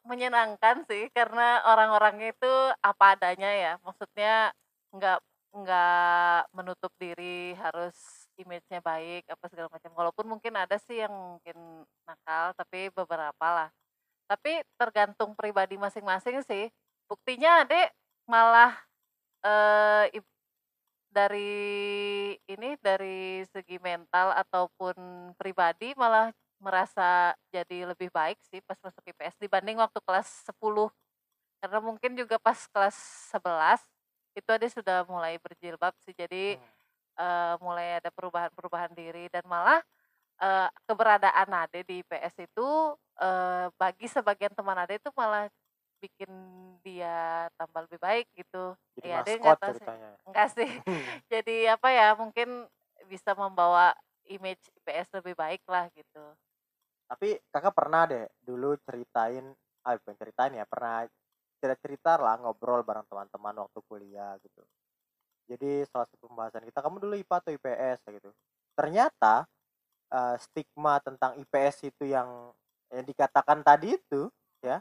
menyenangkan 0.05 0.85
sih, 0.87 1.09
karena 1.11 1.65
orang-orangnya 1.65 2.31
itu 2.31 2.53
apa 2.79 3.17
adanya 3.17 3.51
ya. 3.51 3.73
Maksudnya 3.83 4.53
nggak 4.93 5.19
nggak 5.55 6.39
menutup 6.55 6.93
diri, 6.95 7.57
harus 7.57 7.95
image-nya 8.37 8.79
baik, 8.85 9.27
apa 9.27 9.45
segala 9.49 9.67
macam. 9.67 9.91
Walaupun 9.97 10.25
mungkin 10.29 10.53
ada 10.55 10.77
sih 10.77 11.01
yang 11.01 11.11
mungkin 11.11 11.83
nakal, 12.05 12.53
tapi 12.53 12.93
beberapa 12.93 13.47
lah. 13.49 13.69
Tapi 14.29 14.61
tergantung 14.77 15.33
pribadi 15.33 15.75
masing-masing 15.75 16.39
sih. 16.45 16.69
Buktinya 17.09 17.67
adek 17.67 17.91
malah, 18.29 18.73
ib 20.15 20.25
dari 21.11 21.53
ini, 22.49 22.75
dari 22.83 23.43
segi 23.49 23.77
mental 23.81 24.33
ataupun 24.35 24.95
pribadi 25.39 25.93
malah 25.97 26.31
merasa 26.61 27.35
jadi 27.53 27.89
lebih 27.93 28.09
baik 28.13 28.39
sih 28.47 28.59
pas 28.65 28.77
masuk 28.83 29.03
IPS 29.07 29.37
dibanding 29.41 29.77
waktu 29.79 29.99
kelas 30.03 30.47
10. 30.49 30.89
Karena 31.63 31.79
mungkin 31.83 32.13
juga 32.19 32.37
pas 32.41 32.57
kelas 32.71 32.95
11, 33.33 33.81
itu 34.37 34.47
adek 34.49 34.71
sudah 34.73 35.03
mulai 35.09 35.37
berjilbab 35.41 35.93
sih. 36.05 36.13
Jadi, 36.17 36.57
Hmm. 36.57 36.69
eee, 37.19 37.53
mulai 37.63 37.99
ada 38.01 38.09
perubahan-perubahan 38.13 38.93
diri 38.97 39.27
dan 39.33 39.43
malah, 39.47 39.81
eee, 40.41 40.69
keberadaan 40.89 41.49
adek 41.67 41.83
di 41.89 42.01
IPS 42.03 42.35
itu, 42.43 42.69
eee, 43.21 43.67
bagi 43.79 44.07
sebagian 44.11 44.53
teman 44.55 44.77
adek 44.83 45.01
itu 45.03 45.11
malah 45.17 45.47
bikin 46.05 46.31
dia 46.85 47.47
tambah 47.59 47.81
lebih 47.89 47.99
baik 48.01 48.25
gitu. 48.37 48.75
Jadi 48.95 49.07
Ya 49.07 49.17
maskot 49.17 49.59
tahu 49.61 49.73
sih 49.79 49.89
enggak 50.27 50.47
sih. 50.55 50.69
Jadi 51.31 51.69
apa 51.69 51.89
ya, 51.93 52.07
mungkin 52.17 52.65
bisa 53.11 53.31
membawa 53.37 53.93
image 54.25 54.65
IPS 54.77 55.09
lebih 55.17 55.35
baik 55.37 55.61
lah 55.69 55.85
gitu. 55.93 56.33
Tapi 57.09 57.37
Kakak 57.53 57.73
pernah 57.77 58.03
deh 58.09 58.25
dulu 58.41 58.73
ceritain, 58.81 59.53
ah 59.85 59.93
bukan 60.01 60.15
ceritain 60.17 60.53
ya, 60.57 60.65
pernah 60.65 61.05
cerita-cerita 61.61 62.17
lah 62.21 62.37
ngobrol 62.41 62.81
bareng 62.85 63.05
teman-teman 63.09 63.55
waktu 63.65 63.79
kuliah 63.85 64.33
gitu. 64.41 64.61
Jadi 65.49 65.85
salah 65.89 66.07
satu 66.09 66.27
pembahasan 66.29 66.65
kita, 66.67 66.79
"Kamu 66.83 66.97
dulu 67.03 67.15
IPA 67.19 67.37
atau 67.43 67.51
IPS?" 67.55 67.99
Gitu. 68.09 68.29
Ternyata, 68.77 69.45
eee, 70.13 70.35
stigma 70.41 70.99
tentang 71.03 71.37
IPS 71.39 71.85
itu 71.89 72.05
yang 72.09 72.53
yang 72.93 73.05
dikatakan 73.07 73.61
tadi 73.65 73.97
itu, 73.97 74.29
ya, 74.63 74.79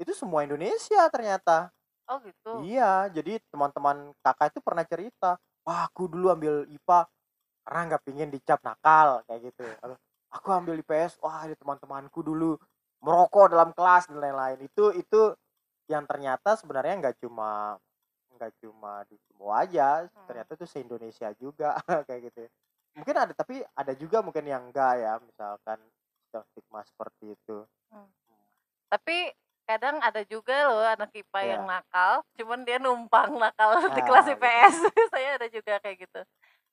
itu 0.00 0.12
semua 0.16 0.42
Indonesia 0.48 1.04
ternyata. 1.12 1.68
Oh 2.10 2.18
gitu? 2.24 2.66
Iya, 2.66 3.06
jadi 3.14 3.38
teman-teman 3.52 4.10
Kakak 4.24 4.50
itu 4.56 4.60
pernah 4.64 4.82
cerita, 4.82 5.38
"Wah, 5.62 5.86
aku 5.86 6.10
dulu 6.10 6.32
ambil 6.34 6.66
IPA 6.66 7.06
karena 7.62 7.80
nggak 7.94 8.02
pingin 8.08 8.30
dicap 8.32 8.58
nakal," 8.66 9.22
kayak 9.28 9.52
gitu. 9.52 9.62
"Aku 10.34 10.48
ambil 10.50 10.80
IPS, 10.82 11.20
wah 11.22 11.46
ada 11.46 11.54
teman-temanku 11.54 12.24
dulu 12.26 12.58
merokok 13.04 13.54
dalam 13.54 13.70
kelas 13.76 14.10
dan 14.10 14.18
lain-lain." 14.18 14.58
Itu 14.66 14.90
itu 14.96 15.36
yang 15.86 16.08
ternyata 16.08 16.58
sebenarnya 16.58 16.94
nggak 17.06 17.16
cuma 17.22 17.78
nggak 18.34 18.52
cuma 18.62 19.04
di 19.10 19.16
Sumbawa 19.28 19.66
aja, 19.68 20.06
Hmm. 20.06 20.26
ternyata 20.26 20.50
itu 20.56 20.66
se-Indonesia 20.66 21.28
juga 21.38 21.76
kayak 22.08 22.20
gitu. 22.32 22.40
Mungkin 22.98 23.14
ada 23.14 23.32
tapi 23.36 23.62
ada 23.76 23.92
juga 23.94 24.24
mungkin 24.24 24.42
yang 24.48 24.70
enggak 24.70 24.94
ya, 24.98 25.12
misalkan 25.22 25.78
stigma 26.54 26.80
seperti 26.86 27.34
itu. 27.34 27.66
Hmm. 27.90 28.06
Tapi 28.90 29.30
kadang 29.70 29.96
ada 30.08 30.20
juga 30.32 30.56
loh 30.68 30.82
anak 30.94 31.10
IPA 31.14 31.40
yang 31.56 31.62
Iya. 31.62 31.70
nakal, 31.70 32.12
cuman 32.38 32.60
dia 32.66 32.78
numpang 32.82 33.30
nakal 33.42 33.70
di 33.96 34.00
Ah, 34.00 34.06
kelas 34.06 34.26
gitu. 34.30 34.34
IPS. 34.34 34.76
Saya 35.14 35.28
ada 35.38 35.46
juga 35.56 35.78
kayak 35.82 35.96
gitu. 36.08 36.20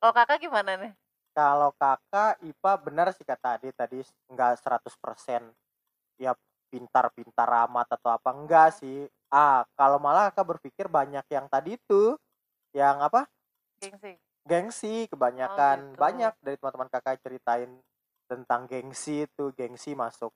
Kalau 0.02 0.14
Kakak 0.18 0.38
gimana 0.44 0.72
nih? 0.82 0.94
Kalau 1.38 1.72
Kakak 1.78 2.42
IPA 2.42 2.74
benar 2.86 3.08
sih 3.16 3.26
kata 3.32 3.62
tadi 3.62 3.98
s 4.02 4.10
nggak 4.34 4.54
100% 4.62 5.44
ya 6.20 6.34
pintar-pintar 6.72 7.50
amat 7.70 7.88
atau 7.96 8.10
apa, 8.18 8.30
enggak 8.36 8.70
sih. 8.80 9.08
Ah, 9.32 9.64
kalau 9.80 10.00
malah 10.02 10.30
Kakak 10.34 10.58
berpikir 10.58 10.86
banyak 10.90 11.26
yang 11.32 11.48
tadi 11.54 11.78
itu, 11.80 12.18
yang 12.76 12.98
apa, 13.04 13.28
Gengsi? 13.82 14.14
gengsi 14.52 14.96
Oh 15.44 15.62
kebanyakan. 15.62 15.80
gitu. 15.98 16.04
Banyak 16.04 16.34
dari 16.42 16.56
teman-teman 16.60 16.90
Kakak 16.94 17.22
ceritain 17.24 17.72
tentang 18.32 18.62
gengsi 18.72 19.16
itu, 19.28 19.44
gengsi 19.56 19.92
masuk 19.96 20.32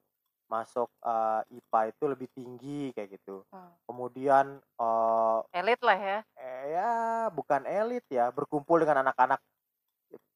masuk, 0.51 0.89
eee, 1.03 1.41
IPA 1.59 1.81
itu 1.91 2.03
lebih 2.11 2.27
tinggi 2.35 2.81
kayak 2.95 3.09
gitu. 3.19 3.43
Hmm. 3.53 3.71
Kemudian, 3.87 4.59
eee 4.81 5.39
Elit 5.53 5.79
lah 5.83 5.95
ya? 5.99 6.17
eh, 6.41 6.63
ya 6.75 6.91
bukan 7.37 7.63
elit 7.69 8.05
ya, 8.11 8.29
berkumpul 8.33 8.77
dengan 8.83 9.05
anak-anak 9.07 9.39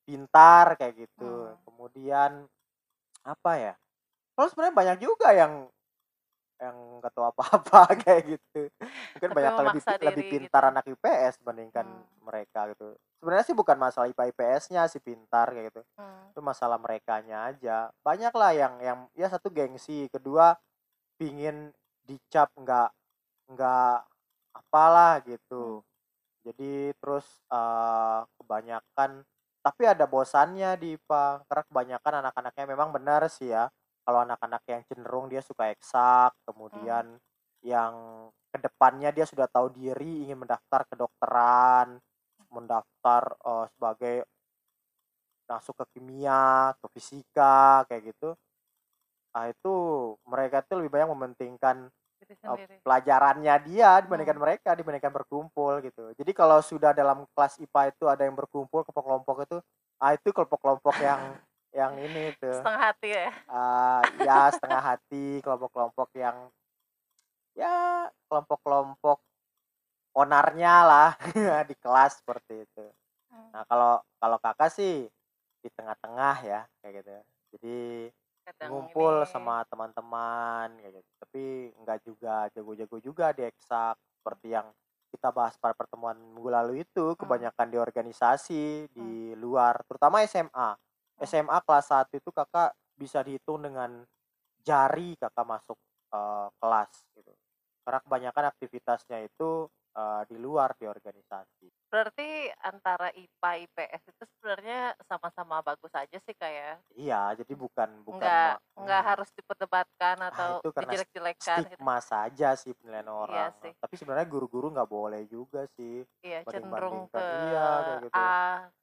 pintar 0.05 0.77
kayak 0.79 0.95
gitu. 1.07 1.49
Hmm. 1.49 1.55
Kemudian 1.65 2.45
apa 3.25 3.51
ya, 3.59 3.73
kalau 4.37 4.47
sebenarnya 4.51 4.75
banyak 4.77 4.97
juga 5.03 5.29
yang 5.35 5.53
yang 6.61 6.75
nggak 7.01 7.11
tahu 7.15 7.25
apa-apa 7.31 7.79
kayak 8.03 8.21
gitu. 8.37 8.69
Mungkin 9.17 9.31
Tapi 9.31 9.43
banyak 9.43 9.55
lebih 9.67 9.83
memaksa 9.83 9.97
lebih 10.01 10.23
diri 10.23 10.27
pintar 10.27 10.63
gitu. 10.63 10.67
anak 10.71 10.85
IPS 10.87 11.41
dibandingkan 11.41 11.85
Hmm. 11.85 12.05
mereka 12.23 12.69
gitu. 12.71 12.95
Sebenarnya 13.21 13.45
sih 13.47 13.57
bukan 13.57 13.77
masalah 13.79 14.07
IPA 14.11 14.23
IPS-nya 14.31 14.81
sih 14.91 15.01
pintar 15.03 15.51
kayak 15.51 15.73
gitu. 15.73 15.81
Hmm. 15.97 16.31
Itu 16.35 16.39
masalah 16.43 16.77
merekanya 16.81 17.51
aja. 17.51 17.89
Banyak 18.03 18.33
lah 18.35 18.51
yang 18.55 18.73
yang 18.83 18.99
ya 19.17 19.27
satu 19.31 19.49
gengsi, 19.53 20.07
kedua 20.11 20.55
pingin 21.19 21.71
dicap 22.05 22.51
nggak 22.57 22.89
nggak 23.53 23.97
apalah 24.55 25.21
Hmm. 25.57 25.75
gitu. 25.75 25.83
Jadi 26.45 26.93
terus, 27.01 27.25
eee, 27.49 28.19
kebanyakan 28.39 29.11
tapi 29.65 29.83
ada 29.89 30.05
bosannya 30.05 30.77
di 30.77 30.93
IPA, 30.93 31.41
karena 31.49 31.63
kebanyakan 31.65 32.13
anak-anaknya 32.21 32.65
memang 32.69 32.89
benar 32.93 33.21
sih 33.33 33.49
ya, 33.49 33.65
kalau 34.05 34.19
anak-anak 34.25 34.61
yang 34.69 34.81
cenderung 34.89 35.25
dia 35.31 35.41
suka 35.43 35.73
eksak, 35.73 36.31
Hmm. 36.71 37.05
kemudian 37.05 37.17
yang 37.65 37.93
ke 38.53 38.57
depannya 38.61 39.09
dia 39.11 39.25
sudah 39.27 39.47
tahu 39.51 39.67
diri 39.73 40.23
ingin 40.29 40.37
mendaftar 40.39 40.85
kedokteran, 40.87 41.99
mendaftar, 42.53 43.23
eee, 43.43 43.65
sebagai 43.75 44.15
masuk 45.49 45.75
ke 45.81 45.85
kimia, 45.97 46.73
ke 46.81 46.85
fisika, 46.95 47.85
kayak 47.89 48.13
gitu. 48.13 48.29
Ah, 49.35 49.51
itu 49.51 49.73
mereka 50.25 50.63
tuh 50.63 50.79
lebih 50.81 50.91
banyak 50.95 51.09
mementingkan 51.11 51.77
sendiri. 52.41 52.81
pelajarannya 52.85 53.55
dia 53.67 53.99
dibandingkan 54.03 54.37
Hmm. 54.37 54.43
mereka, 54.43 54.71
dibandingkan 54.77 55.13
berkumpul 55.13 55.81
gitu. 55.85 56.13
Jadi 56.17 56.31
kalau 56.33 56.59
sudah 56.63 56.91
dalam 56.95 57.25
kelas 57.35 57.59
IPA 57.61 57.81
itu 57.93 58.05
ada 58.09 58.23
yang 58.27 58.37
berkumpul 58.37 58.85
kelompok-kelompok 58.87 59.37
itu, 59.47 59.57
ah, 60.01 60.11
itu 60.15 60.29
kelompok-kelompok 60.31 60.95
yang 61.01 61.21
yang 61.75 61.93
ini 61.99 62.31
tuh, 62.39 62.63
Setengah 62.63 62.81
hati 62.91 63.09
ya? 63.11 63.29
eee, 63.51 64.01
ya 64.25 64.39
setengah 64.55 64.81
hati, 64.81 65.25
kelompok-kelompok 65.43 66.09
yang 66.17 66.37
ya 67.55 68.07
kelompok-kelompok 68.27 69.17
onarnya 70.15 70.75
lah 70.87 71.09
di 71.69 71.75
kelas 71.79 72.19
seperti 72.23 72.65
itu. 72.67 72.85
Mmm. 73.31 73.51
Nah 73.53 73.63
kalau 73.67 73.93
kalau 74.21 74.37
Kakak 74.39 74.71
sih 74.71 75.07
di 75.63 75.69
tengah-tengah 75.73 76.35
ya 76.45 76.61
kayak 76.81 76.93
gitu. 77.03 77.11
Jadi 77.55 77.77
Kadang 78.45 78.69
ngumpul 78.71 79.15
ini 79.25 79.29
sama 79.29 79.55
teman-teman 79.69 80.67
kayak 80.81 80.93
gitu, 81.01 81.11
tapi 81.21 81.43
nggak 81.81 81.99
juga 82.05 82.35
jago-jago 82.53 82.97
juga 83.01 83.25
di 83.33 83.41
eksak 83.45 83.95
seperti 84.21 84.47
yang 84.53 84.67
kita 85.13 85.29
bahas 85.31 85.55
pada 85.57 85.73
pertemuan 85.73 86.17
minggu 86.19 86.49
lalu 86.51 86.73
itu, 86.85 87.15
Mmm. 87.15 87.19
kebanyakan 87.19 87.67
di 87.71 87.77
organisasi, 87.79 88.65
di 88.91 89.09
luar, 89.39 89.81
terutama 89.87 90.21
SMA. 90.27 90.75
SMA 91.23 91.59
kelas 91.63 91.87
1 91.91 92.19
itu 92.19 92.29
Kakak 92.33 92.75
bisa 92.99 93.23
dihitung 93.23 93.63
dengan 93.63 94.03
jari 94.65 95.15
Kakak 95.19 95.45
masuk, 95.47 95.77
eee, 96.13 96.47
kelas 96.61 96.91
gitu. 97.17 97.33
Karena 97.85 97.99
kebanyakan 98.03 98.45
aktivitasnya 98.55 99.19
itu, 99.27 99.69
eee, 99.97 100.21
di 100.29 100.37
luar, 100.37 100.75
di 100.79 100.85
organisasi. 100.87 101.67
Berarti 101.91 102.49
antara 102.65 103.13
IPA, 103.13 103.49
IPS 103.61 104.03
itu 104.09 104.23
sebenarnya 104.37 104.97
sama-sama 105.05 105.61
bagus 105.61 105.93
aja 105.93 106.17
sih, 106.25 106.33
Kak, 106.33 106.49
ya? 106.51 106.85
Iya, 106.93 107.15
jadi 107.39 107.53
bukan 107.57 107.89
bukan 108.07 108.31
Nggak 108.31 108.45
ma 108.45 108.53
nggak 108.77 109.01
mmm. 109.01 109.09
harus 109.09 109.29
diperdebatkan 109.37 110.17
Ah, 110.29 110.49
atau 110.49 110.49
itu 110.49 110.67
karena 110.73 110.97
st 110.97 111.05
dijelek-jelekan 111.05 111.61
gitu. 111.73 111.85
stigma 111.85 112.01
saja 112.01 112.57
sih 112.57 112.73
penilaian 112.73 113.09
Iya 113.27 113.49
orang. 113.53 113.53
sih. 113.61 113.75
Tapi 113.77 113.93
sebenarnya 113.93 114.25
guru-guru 114.25 114.73
nggak 114.73 114.89
boleh 114.89 115.21
juga 115.29 115.69
sih 115.77 116.01
Iya, 116.23 116.37
cenderung 116.49 117.05
ke 117.13 117.19
iya, 117.29 117.59
kayak 117.85 117.99
gitu. 118.09 118.19
A, 118.19 118.21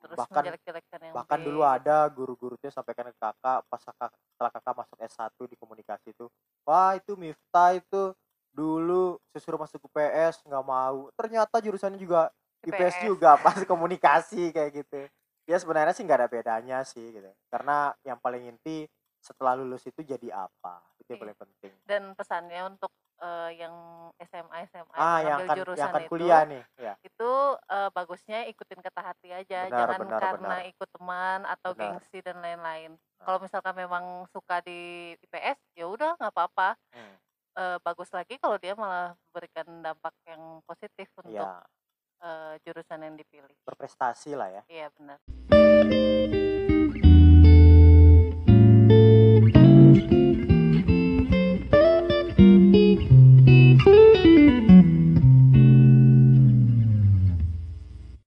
terus 0.00 0.20
Bahkan 0.20 0.32
menjelek-jelekan 0.32 1.00
yang 1.08 1.18
B 1.28 1.28
bahkan 1.28 1.40
dulu 1.42 1.62
gitu. 1.72 1.76
ada 1.76 2.06
guru-guru 2.12 2.54
tuh 2.60 2.70
sampaikan 2.74 3.08
ke 3.12 3.16
Kakak 3.20 3.66
pas 3.70 3.82
Kakak 3.84 4.10
setelah 4.34 4.50
Kakak 4.54 4.74
masuk 4.82 4.98
S1 5.02 5.42
di 5.50 5.56
komunikasi 5.60 6.12
itu, 6.14 6.26
"Wah, 6.68 6.94
itu 6.98 7.14
Miftah 7.18 7.76
itu 7.78 8.14
dulu 8.54 9.18
saya 9.32 9.40
suruh 9.44 9.60
masuk 9.60 9.80
UPS 9.88 10.44
nggak 10.46 10.64
mau, 10.66 11.08
ternyata 11.18 11.56
jurusannya 11.64 11.98
juga 12.00 12.30
IPS 12.64 12.96
IPS. 12.96 13.02
juga 13.02 13.36
pas 13.40 13.56
komunikasi," 13.70 14.52
kayak 14.54 14.70
gitu. 14.84 15.00
Ya 15.48 15.56
sebenarnya 15.60 15.92
sih 15.96 16.04
nggak 16.06 16.20
ada 16.26 16.30
bedanya 16.30 16.78
sih 16.86 17.12
gitu, 17.16 17.30
karena 17.52 17.92
yang 18.06 18.18
paling 18.22 18.46
inti 18.54 18.86
setelah 19.22 19.54
lulus 19.58 19.84
itu 19.88 20.00
jadi 20.06 20.28
apa, 20.46 20.82
itu 21.02 21.08
yang 21.16 21.20
Iya. 21.20 21.32
paling 21.32 21.38
penting. 21.38 21.74
Dan 21.88 22.02
pesannya 22.18 22.60
untuk, 22.70 22.92
eee, 23.20 23.60
yang 23.60 23.74
SMA 24.22 24.56
SMA 24.70 25.02
Ah, 25.02 25.24
yang 25.24 25.28
yang 25.28 25.40
akan 25.40 25.64
yang 25.76 25.88
jurusan 25.88 25.92
akan 25.92 26.04
itu, 26.04 26.04
kuliah 26.04 26.44
nih, 26.44 26.62
iya. 26.76 26.94
itu, 27.06 27.32
eee, 27.72 27.88
bagusnya 27.96 28.38
ikutin 28.52 28.80
kata 28.84 29.00
hati 29.14 29.28
aja, 29.34 29.58
Benar 29.60 29.88
jangan 29.88 30.00
benar 30.00 30.22
karena 30.22 30.26
benar. 30.32 30.62
ikut 30.70 30.88
teman 30.94 31.44
atau 31.48 31.70
Benar. 31.70 31.78
gengsi 31.78 32.20
dan 32.24 32.38
lain-lain. 32.44 32.96
Nah. 33.20 33.26
Kalau 33.26 33.38
misalkan 33.42 33.74
memang 33.78 34.26
suka 34.32 34.60
di 34.64 35.12
IPS, 35.18 35.58
ya 35.78 35.86
udah 35.90 36.16
nggak 36.18 36.32
apa-apa. 36.34 36.76
Mmm. 36.94 37.16
Eee, 37.52 37.76
bagus 37.84 38.08
lagi 38.16 38.40
kalau 38.40 38.56
dia 38.56 38.72
malah 38.72 39.12
memberikan 39.28 39.68
dampak 39.84 40.16
yang 40.24 40.64
positif 40.64 41.08
untuk, 41.20 41.36
Iya. 41.36 41.60
eee, 42.24 42.52
jurusan 42.64 43.00
yang 43.04 43.14
dipilih. 43.20 43.56
Berprestasi 43.68 44.32
lah 44.32 44.48
ya. 44.48 44.62
Iya, 44.72 44.88
benar. 44.96 45.20